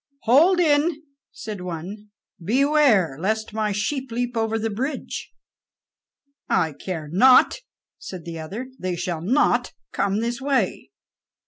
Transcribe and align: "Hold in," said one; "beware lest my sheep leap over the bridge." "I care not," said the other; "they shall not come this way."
"Hold 0.23 0.59
in," 0.59 1.03
said 1.31 1.61
one; 1.61 2.09
"beware 2.43 3.17
lest 3.19 3.53
my 3.53 3.71
sheep 3.71 4.11
leap 4.11 4.35
over 4.35 4.57
the 4.57 4.71
bridge." 4.71 5.31
"I 6.49 6.73
care 6.73 7.07
not," 7.07 7.59
said 7.99 8.25
the 8.25 8.39
other; 8.39 8.71
"they 8.79 8.95
shall 8.95 9.21
not 9.21 9.73
come 9.91 10.19
this 10.19 10.41
way." 10.41 10.89